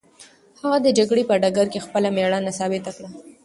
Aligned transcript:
هغه 0.61 0.77
د 0.85 0.87
جګړې 0.97 1.23
په 1.29 1.35
ډګر 1.41 1.67
کې 1.73 1.83
خپله 1.85 2.07
مېړانه 2.15 2.51
ثابته 2.59 2.91
کړه. 2.97 3.09